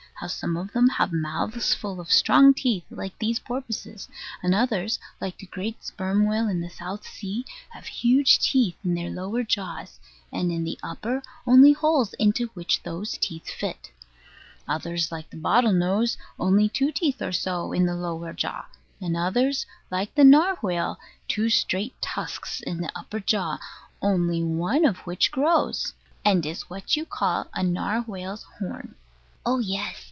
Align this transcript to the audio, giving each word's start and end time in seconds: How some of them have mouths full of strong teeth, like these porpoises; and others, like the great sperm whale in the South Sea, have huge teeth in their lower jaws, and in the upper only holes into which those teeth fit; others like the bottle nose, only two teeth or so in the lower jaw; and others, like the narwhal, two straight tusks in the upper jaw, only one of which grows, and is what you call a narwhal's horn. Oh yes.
How 0.15 0.27
some 0.27 0.55
of 0.55 0.71
them 0.71 0.87
have 0.87 1.11
mouths 1.11 1.73
full 1.73 1.99
of 1.99 2.11
strong 2.11 2.53
teeth, 2.53 2.85
like 2.91 3.17
these 3.17 3.39
porpoises; 3.39 4.07
and 4.43 4.53
others, 4.53 4.99
like 5.19 5.35
the 5.39 5.47
great 5.47 5.83
sperm 5.83 6.27
whale 6.27 6.47
in 6.47 6.61
the 6.61 6.69
South 6.69 7.03
Sea, 7.07 7.43
have 7.69 7.87
huge 7.87 8.37
teeth 8.37 8.77
in 8.85 8.93
their 8.93 9.09
lower 9.09 9.41
jaws, 9.41 9.99
and 10.31 10.51
in 10.51 10.63
the 10.63 10.77
upper 10.83 11.23
only 11.47 11.73
holes 11.73 12.13
into 12.19 12.51
which 12.53 12.83
those 12.83 13.17
teeth 13.17 13.49
fit; 13.49 13.89
others 14.67 15.11
like 15.11 15.27
the 15.31 15.37
bottle 15.37 15.73
nose, 15.73 16.19
only 16.37 16.69
two 16.69 16.91
teeth 16.91 17.19
or 17.19 17.31
so 17.31 17.73
in 17.73 17.87
the 17.87 17.95
lower 17.95 18.31
jaw; 18.31 18.67
and 19.01 19.17
others, 19.17 19.65
like 19.89 20.13
the 20.13 20.23
narwhal, 20.23 20.99
two 21.27 21.49
straight 21.49 21.99
tusks 21.99 22.61
in 22.61 22.77
the 22.79 22.95
upper 22.95 23.19
jaw, 23.19 23.57
only 24.03 24.43
one 24.43 24.85
of 24.85 24.97
which 24.97 25.31
grows, 25.31 25.95
and 26.23 26.45
is 26.45 26.69
what 26.69 26.95
you 26.95 27.07
call 27.07 27.47
a 27.55 27.63
narwhal's 27.63 28.43
horn. 28.59 28.93
Oh 29.43 29.57
yes. 29.57 29.97